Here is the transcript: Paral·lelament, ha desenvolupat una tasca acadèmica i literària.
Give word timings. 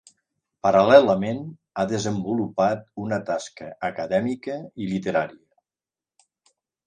Paral·lelament, 0.67 1.41
ha 1.75 1.83
desenvolupat 1.91 2.81
una 3.05 3.19
tasca 3.29 3.67
acadèmica 3.89 4.55
i 4.85 4.89
literària. 4.95 6.53